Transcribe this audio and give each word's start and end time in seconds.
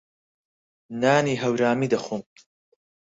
نانی 1.01 1.35
هەورامی 1.43 1.91
دەخۆم. 1.93 2.23